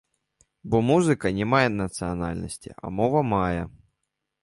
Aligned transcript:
Бо 0.71 0.79
музыка 0.87 1.31
не 1.41 1.45
мае 1.53 1.69
нацыянальнасці, 1.83 2.69
а 2.83 2.95
мова 3.01 3.19
мае. 3.39 3.63